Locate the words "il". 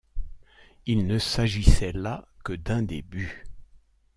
0.87-1.05